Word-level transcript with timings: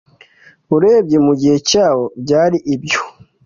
Urebye 0.75 1.17
mugihe 1.25 1.57
cyabo 1.69 2.03
byari 2.23 2.57
ibyo 2.73 3.01